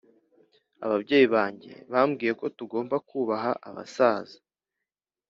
ababyeyi 0.85 1.27
banjye 1.35 1.73
bambwiye 1.91 2.33
ko 2.39 2.45
tugomba 2.57 2.95
kubaha 3.09 3.51
abasaza. 3.69 4.37